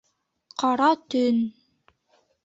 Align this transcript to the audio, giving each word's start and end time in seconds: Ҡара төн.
Ҡара 0.61 0.87
төн. 1.13 1.37